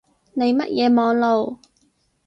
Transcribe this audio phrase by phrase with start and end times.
[0.33, 1.59] 你乜嘢網路